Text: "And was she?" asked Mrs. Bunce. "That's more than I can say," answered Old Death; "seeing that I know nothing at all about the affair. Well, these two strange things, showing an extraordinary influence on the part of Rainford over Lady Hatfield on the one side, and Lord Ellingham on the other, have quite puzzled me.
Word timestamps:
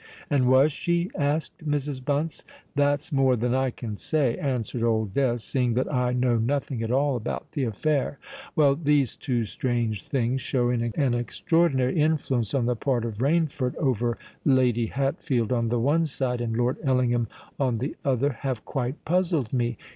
"And 0.31 0.47
was 0.47 0.71
she?" 0.71 1.11
asked 1.13 1.63
Mrs. 1.63 2.03
Bunce. 2.03 2.43
"That's 2.75 3.11
more 3.11 3.35
than 3.35 3.53
I 3.53 3.69
can 3.69 3.97
say," 3.97 4.35
answered 4.35 4.81
Old 4.81 5.13
Death; 5.13 5.41
"seeing 5.41 5.75
that 5.75 5.93
I 5.93 6.11
know 6.11 6.37
nothing 6.37 6.81
at 6.81 6.89
all 6.89 7.15
about 7.15 7.51
the 7.51 7.65
affair. 7.65 8.17
Well, 8.55 8.73
these 8.75 9.15
two 9.15 9.43
strange 9.45 10.01
things, 10.07 10.41
showing 10.41 10.91
an 10.95 11.13
extraordinary 11.13 11.97
influence 12.01 12.55
on 12.55 12.65
the 12.65 12.75
part 12.75 13.05
of 13.05 13.19
Rainford 13.19 13.75
over 13.75 14.17
Lady 14.43 14.87
Hatfield 14.87 15.51
on 15.53 15.69
the 15.69 15.79
one 15.79 16.07
side, 16.07 16.41
and 16.41 16.57
Lord 16.57 16.77
Ellingham 16.83 17.27
on 17.59 17.75
the 17.77 17.95
other, 18.03 18.31
have 18.31 18.65
quite 18.65 19.05
puzzled 19.05 19.53
me. 19.53 19.77